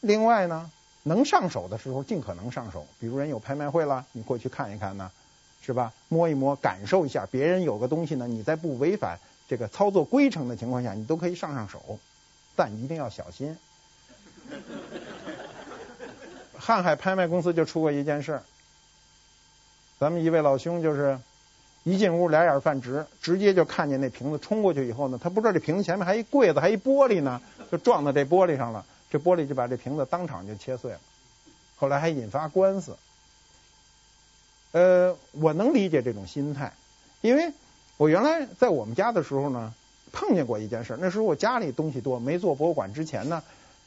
[0.00, 0.70] 另外呢，
[1.02, 2.86] 能上手的时候尽可能上手。
[3.00, 5.10] 比如人有拍卖会了，你过去看一看呢，
[5.62, 5.92] 是吧？
[6.08, 7.26] 摸一摸，感受一下。
[7.28, 11.98] 别人有个东西呢，你再不违反这个操作规程的情况下，你都可以上上手，
[12.54, 13.56] 但一定要小心。
[16.58, 18.40] 瀚海拍卖公司就出过一件事，
[20.00, 21.18] 咱们一位老兄就是
[21.84, 31.00] 一进屋，俩眼犯直，直接就看见那瓶子冲过去以后呢，他不知道这瓶子前面还一柜子，还一玻璃呢，就撞到这玻璃上了，这玻璃就把这瓶子当场就切碎了，
[31.76, 32.96] 后来还引发官司。
[34.72, 36.72] 呃，我能理解这种心态，
[37.20, 37.52] 因为
[37.98, 39.72] 我原来在我们家的时候呢，
[40.12, 40.98] 碰见过一件事。
[41.00, 43.42] 那时候我家里东西多，没做博物馆之前呢，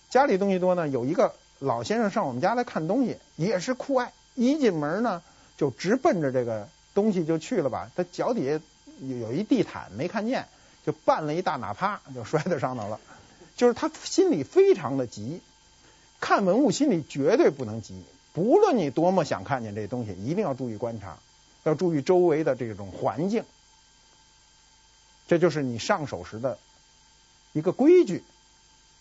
[0.09, 5.21] 家里东西多呢，有一个老先生上我们家来看东西，也是酷爱，一进门呢
[5.57, 7.91] 就直奔着这个东西就去了吧。
[7.95, 8.59] 他脚底下
[8.99, 10.47] 有一地毯没看见，
[10.83, 12.99] 就绊了一大哪趴，就摔在上头了。
[13.55, 15.41] 就是他心里非常的急，
[16.19, 18.03] 看文物心里绝对不能急。
[18.33, 21.19] 不论你多么想看见这东西，一定要注意观察，
[21.63, 23.43] 要注意周围的这种环境。
[25.29, 26.57] 这就是你上手时的
[27.53, 28.21] 一个规矩。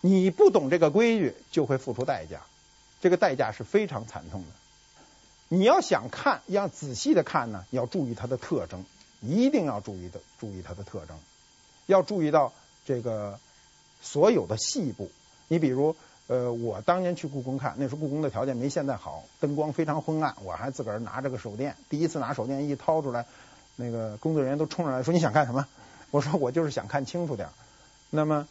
[0.01, 2.43] 你不懂这个规矩，就会付出代价。
[3.01, 4.47] 这个代价是非常惨痛的。
[5.49, 8.85] 你要想看，要仔细的看呢，要注意它的特征，
[9.21, 11.19] 一定要注意的注意它的特征，
[11.87, 12.53] 要注意到
[12.85, 13.41] 这个
[14.01, 15.11] 所有的细部。
[15.49, 15.97] 你比如。
[16.31, 23.25] 呃，我当年去故宫看，那时候故宫的条件没现在好，灯光非常昏暗，我还自个儿拿着个手电，第一次拿手电一掏出来，
[23.77, 25.67] 那个工作人员都冲上来说，你想干什么？
[26.11, 27.49] 我说我就是想看清楚点。
[28.11, 28.47] 那么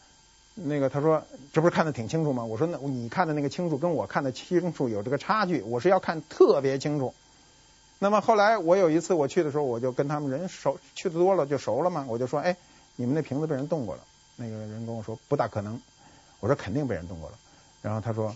[0.54, 2.44] 那个他说这不是看得挺清楚吗？
[2.44, 7.14] 我说那你看的那个清楚跟我看的清楚有这个差距，我是要看特别清楚。
[8.00, 12.56] 那么后来我有一次我去的时候，我就跟他们人熟，去的多了就熟了嘛，我就说哎，
[12.96, 14.04] 你们那瓶子被人动过了。
[14.36, 15.82] 那个人跟我说不大可能，
[16.40, 17.38] 我说肯定被人动过了。
[17.82, 18.36] 然后他说，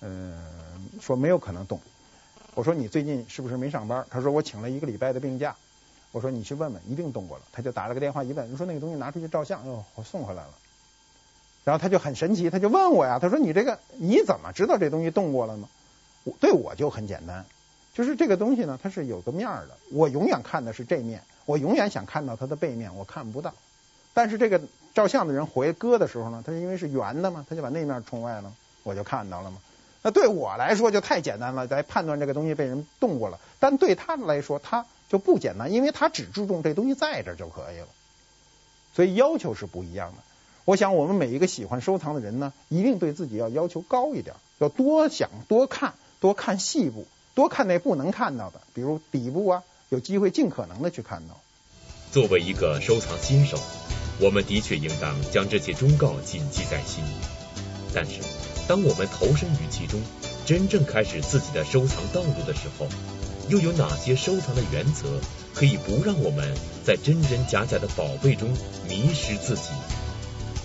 [0.00, 1.78] 嗯、呃，说没有可能动。
[2.54, 4.06] 我说你最近是不是没上班？
[4.08, 5.54] 他说我请了一个礼拜的病假。
[6.14, 7.42] 我说你去问问，一定动过了。
[7.50, 10.50] 他就打了个电话一问，你说那个东西拿出去照相，哟，我送回来了。
[11.64, 15.68] 然后他就很神奇，他就问我呀，他说你这个你怎么知道这东西动过了呢？
[16.22, 17.44] 我对我就很简单，
[17.94, 23.52] 就是这个东西呢，它是有个面的，我永远看的是这面，我永远想看到它的背面，我看不到。
[24.12, 24.60] 但是这个
[24.94, 28.52] 照相的人回割的时候呢，他因为是圆的嘛，他就把那面冲外了。
[28.84, 29.56] 我就看到了嘛，
[30.02, 33.40] 那对我来说就太简单了，来判断这个东西被人动过了。
[33.58, 37.86] 但对他来说，他就不简单，因为他只注重这东西在这就可以了。
[38.94, 40.18] 所以要求是不一样的。
[40.64, 51.40] 我想我们每一个喜欢收藏的人呢，一定对自己要要求高一点，要多想、多看、多看细部，多看那不能看到的，比如底部啊，有机会尽可能的去看到。
[52.12, 53.58] 作为一个收藏新手，
[54.20, 57.04] 我们的确应当将这些忠告谨记在心，
[57.94, 58.20] 但是。
[58.66, 60.00] 当我们投身于其中，
[60.46, 62.86] 真正开始自己的收藏道路的时候，
[63.48, 65.20] 又有哪些收藏的原则
[65.54, 66.54] 可以不让我们
[66.84, 68.48] 在真真假假的宝贝中
[68.88, 69.70] 迷失自己？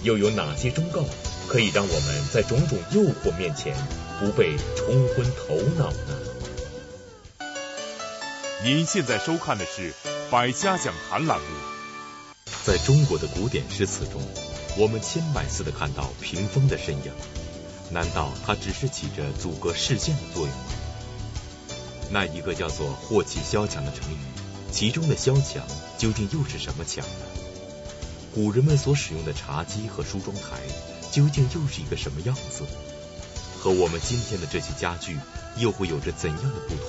[0.01, 1.03] 又有哪些忠告
[1.47, 3.75] 可以让我们在种种诱惑面前
[4.19, 6.17] 不被冲昏头脑呢？
[8.63, 9.91] 您现在收看的是
[10.29, 11.45] 《百家讲坛》栏目。
[12.65, 14.21] 在中国的古典诗词中，
[14.77, 17.11] 我们千百次的看到屏风的身影。
[17.91, 20.63] 难道它只是起着阻隔视线的作用吗？
[22.11, 24.17] 那一个叫做“祸起萧墙”的成语，
[24.71, 25.63] 其中的“萧墙”
[25.97, 27.25] 究竟又是什么墙呢？
[28.33, 30.61] 古人们所使用的茶几和梳妆台，
[31.11, 32.63] 究竟又是一个什么样子？
[33.59, 35.17] 和我们今天的这些家具，
[35.57, 36.85] 又会有着怎样的不同？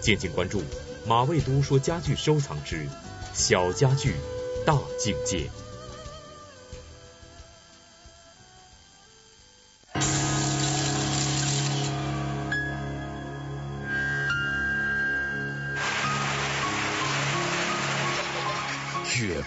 [0.00, 0.62] 敬请关注
[1.06, 2.88] 马未都说家具收藏之
[3.32, 4.16] 小家具
[4.66, 5.48] 大境界。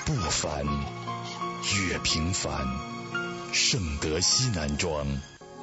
[0.05, 0.63] 不凡，
[1.73, 2.67] 越平凡。
[3.51, 5.07] 圣德西南庄，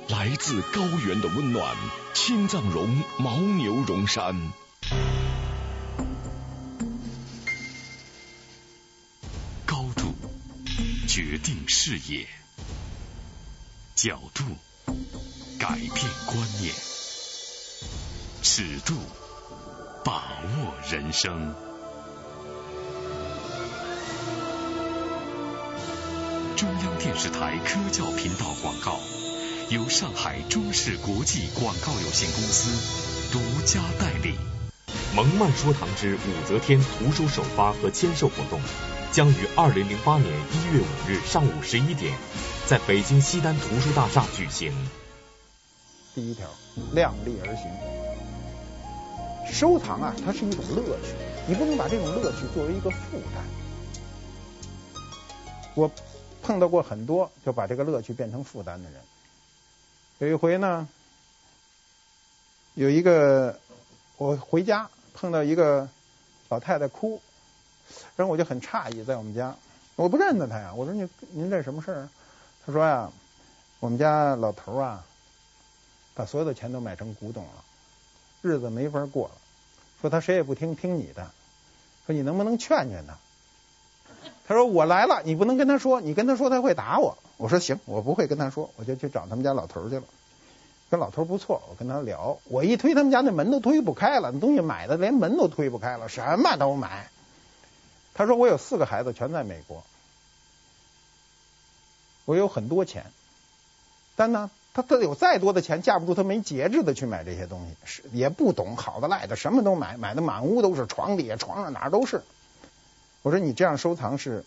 [0.08, 1.76] 来自高原的温暖。
[2.12, 4.52] 青藏绒牦牛绒衫，
[9.64, 10.12] 高度
[11.06, 12.26] 决定视野，
[13.94, 14.42] 角度
[15.60, 15.94] 改变
[16.26, 16.74] 观念，
[18.42, 18.96] 尺度
[20.04, 21.54] 把握人生。
[26.62, 29.00] 中央电视台科教频道广告，
[29.68, 34.36] 由上海中视国际广告有限公司独家代理。
[35.12, 38.60] 蒙曼说堂之武则天图书首发和签售活动，
[39.10, 42.16] 将于二零零八年一月五日上午十一点，
[42.64, 44.72] 在北京西单图书大厦举行。
[46.14, 46.46] 第一条，
[46.92, 49.52] 量力而行。
[49.52, 51.08] 收藏啊，它是一种乐趣，
[51.48, 53.44] 你不能把这种乐趣作为一个负担。
[55.74, 55.90] 我。
[56.42, 59.00] 碰到过很多就把这个乐趣变成负担的人。
[60.18, 60.88] 有一回呢，
[62.74, 63.58] 有一个
[64.18, 65.88] 我回家碰到一个
[66.48, 67.20] 老太太哭，
[68.16, 69.56] 然后我就很诧异，在我们家，
[69.96, 70.74] 我不认得她呀。
[70.74, 72.08] 我说，你您这什么事儿？
[72.66, 73.10] 她说呀，
[73.80, 75.04] 我们家老头啊，
[76.14, 77.64] 把所有的钱都买成古董了，
[78.42, 79.34] 日子没法过了。
[80.00, 81.30] 说他谁也不听，听你的。
[82.06, 83.16] 说你能不能劝劝他？
[84.46, 87.16] 他说我来了，你不能跟他说，你跟他说他会打我。
[87.36, 90.02] 我说行，我不会跟他说，我就去找他们家老头去了。
[90.90, 97.08] 跟老头不错，我跟他聊，我一推他们家那门都推不开了，东西买的连门都推不开了，什么都买。
[98.14, 99.82] 他说我有四个孩子全在美国，
[102.26, 103.06] 我有很多钱，
[104.16, 112.22] 但呢，他他有再多的钱架不住他没节制的去买这些东西，是也不懂好的赖的，什么都买，买的满屋都是，床底下床上哪儿都是。
[113.22, 114.44] 我说你这样收藏是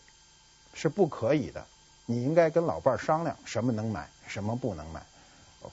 [0.74, 1.66] 是不可以的，
[2.06, 5.02] 你应该跟老伴儿商量什么能买，什么不能买。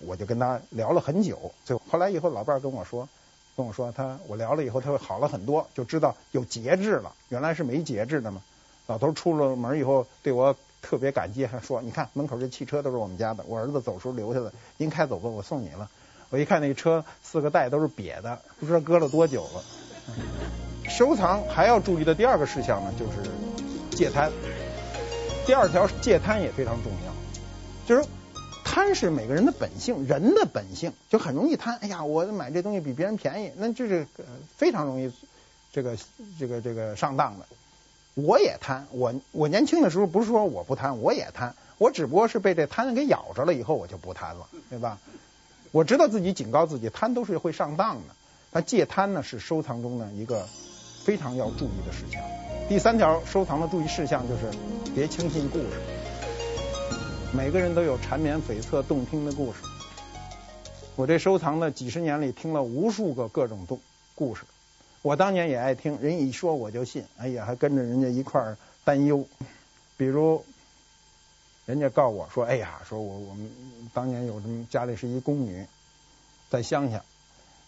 [0.01, 3.09] 我就跟他聊了很久，最后后来以后老伴儿跟我说，
[3.57, 8.43] 跟我说他我聊了以后他会好了很多，就知道有节制了，原来是没节制的嘛。
[8.87, 15.91] 老头出了门以后对我特别感激，还说你看门口这汽车都是我们家的，我儿子走时候留下的，您开走吧，我送你了。
[16.31, 20.72] 我一看那车四个袋都是瘪的，不知道搁了多久了。
[20.89, 23.31] 收藏还要注意的第二个事项呢，就是
[23.97, 24.31] 戒贪。
[25.47, 27.13] 第二条戒贪也非常重要，
[27.87, 28.09] 就是。
[28.65, 31.77] 贪是每个人的本性，人的本性就很容易贪。
[31.83, 34.07] 哎呀，我买这东西比别人便宜，那就是
[34.57, 35.13] 非常容易
[35.73, 35.95] 这个
[36.39, 37.45] 这个这个上当的。
[38.15, 44.99] 我也贪，我我年轻的时候不是说我不贪，我也贪，我只不过是被这贪给咬着了，以后我就不贪了，对吧？
[45.71, 48.15] 我知道自己警告自己，贪都是会上当的。
[48.53, 50.49] 那戒贪呢，是收藏中的一个
[51.05, 52.23] 非常要注意的事项。
[52.69, 54.43] 第三条收藏的注意事项就是
[54.95, 55.69] 别轻信故事。
[57.35, 59.59] 每个人都有缠绵悱恻动听的故事。
[60.95, 63.81] 我这收藏的几十年里，听了无数个各种动
[64.15, 64.45] 故事。
[65.01, 67.05] 我当年也爱听，人一说我就信。
[67.17, 69.27] 哎呀，还跟着人家一块儿担忧。
[69.97, 70.45] 比如，
[71.65, 73.51] 人家告我说：“哎呀，说我我们
[73.93, 75.67] 当年有什么家里是一宫女，
[76.51, 77.03] 在乡下，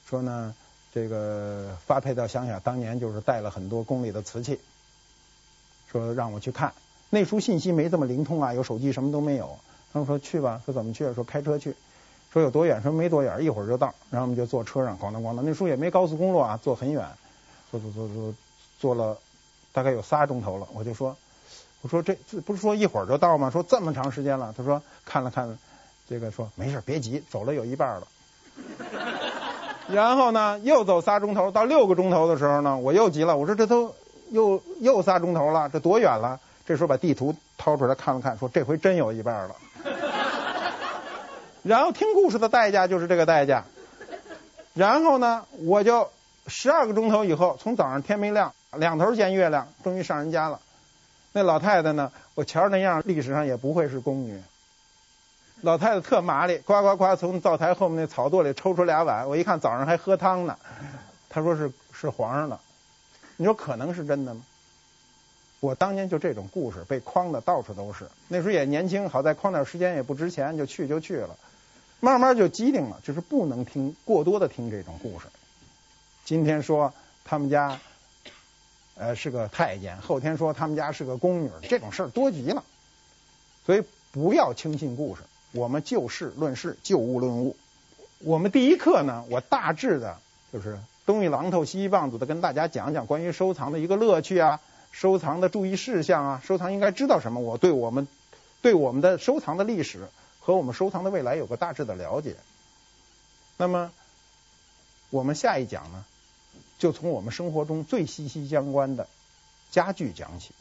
[0.08, 0.54] 说呢
[0.94, 4.60] 这个发配到乡下，当年就是带了很多宫里的瓷器，
[5.90, 6.72] 说让我去看。”
[7.10, 9.58] 那时候信息没这么灵通啊，有手机什么都没有。
[9.92, 11.12] 他们说去吧，说怎么去？
[11.12, 11.74] 说开车去。
[12.32, 12.80] 说有多远？
[12.82, 13.94] 说没多远，一会儿就到。
[14.10, 15.44] 然后我们就坐车上，咣当咣当。
[15.44, 17.08] 那时候也没高速公路啊，坐很远，
[17.70, 18.34] 坐坐坐坐
[18.80, 19.18] 坐了
[19.72, 20.66] 大概有仨钟头了。
[20.74, 21.16] 我就说，
[21.82, 22.14] 我说这
[22.44, 23.50] 不是说一会儿就到吗？
[23.50, 24.52] 说这么长时间了。
[24.56, 25.58] 他说看了看
[26.08, 28.08] 这个，说没事别急，走了有一半了。
[29.88, 33.36] 然后呢，又走仨钟头，到六个钟头的时候呢，我又急了。
[33.36, 33.94] 我说这都
[34.30, 36.40] 又又仨钟头了，这多远了？
[36.66, 39.56] 这时候把地图掏出来看了看，说这回真有一半了。
[41.62, 43.64] 然后听故事的代价就是这个代价。
[44.72, 46.08] 然后呢，我就
[46.46, 50.60] 十二个钟头以后，从早上天没亮，两头见月亮，终于上人家了。
[51.32, 54.40] 那老太太呢，我瞧着那样，历史上也不会是宫女。
[55.64, 60.58] 老太太特麻利，呱呱呱从灶台后面那草垛里抽出俩碗，我一看早上还喝汤呢。
[61.30, 62.60] 她说是是皇上的，
[63.38, 64.42] 你说可能是真的吗？
[65.60, 71.34] 我当年就这种故事被诓的到处都是，那时候也年轻，好在诓点时间也不值钱，就去就去了，
[71.98, 75.24] 慢慢就机灵了，就是不能听过多的听这种故事。
[76.26, 76.92] 今天说
[77.24, 77.80] 他们家
[78.96, 82.62] 呃是个太监，后天说他们家是个宫女，这种事儿多极了，
[83.64, 85.22] 所以不要轻信故事，
[85.54, 87.54] 我们就事论事，就物论物。
[88.18, 90.18] 我们第一课呢，我大致的
[90.52, 94.60] 就是东一榔头西一棒子的跟大家讲讲关于收藏的一个乐趣啊。
[94.90, 97.40] 收藏的注意事项啊，收藏应该知道什么？
[97.40, 98.08] 我对我们
[98.62, 100.08] 对我们的收藏的历史
[100.40, 102.34] 和我们收藏的未来有个大致的了解。
[103.56, 103.92] 那么
[105.10, 106.04] 我们下一讲呢，
[106.80, 109.06] 就从我们生活中最息息相关的
[109.70, 110.52] 家具讲起。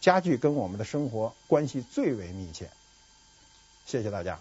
[0.00, 2.70] 家具跟我们的生活关系最为密切。
[3.88, 4.38] 谢谢大家。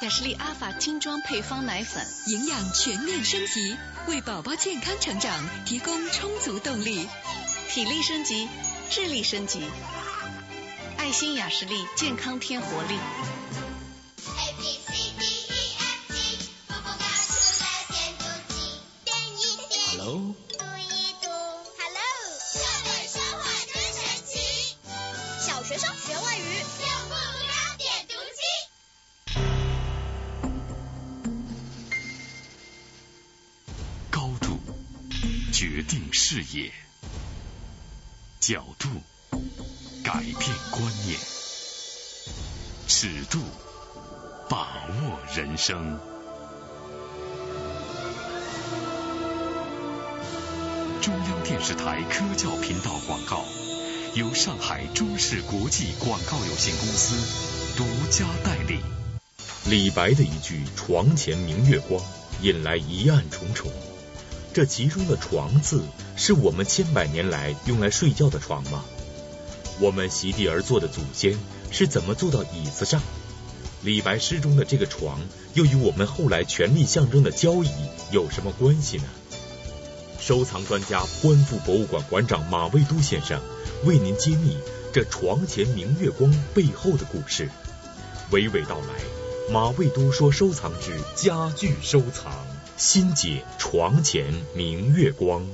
[0.00, 3.76] 雅士利阿法精装配方奶粉，营养全面升级，
[4.06, 7.06] 为宝宝健康成长提供充足动力，
[7.68, 8.48] 体力升级，
[8.88, 9.68] 智力升级。
[10.96, 12.98] 爱心雅士利健康添活力。
[19.90, 20.34] Hello。
[35.58, 36.70] 决定视野，
[38.38, 38.88] 角度
[40.04, 41.18] 改变观念，
[42.86, 43.40] 尺度
[44.48, 45.98] 把握人生。
[51.02, 53.44] 中央电视台科教频道广告，
[54.14, 58.78] 由上海中视国际广告有限公司独家代理。
[59.66, 62.00] 李白的一句“床前明月光”。
[62.42, 63.68] 引来疑案重重。
[64.58, 65.84] 这其中的“床”字，
[66.16, 68.84] 是我们千百年来用来睡觉的床吗？
[69.78, 71.38] 我们席地而坐的祖先
[71.70, 73.00] 是怎么坐到椅子上？
[73.84, 75.20] 李白诗中的这个床，
[75.54, 77.70] 又与我们后来权力象征的交椅
[78.10, 79.04] 有什么关系呢？
[80.18, 83.40] 收藏专家、观复博物馆馆长马未都先生
[83.84, 84.56] 为您揭秘
[84.92, 87.48] 这床前明月光背后的故事。
[88.32, 92.44] 娓娓道来，马未都说收藏之家具收藏，
[92.78, 95.44] 心解床前明月光。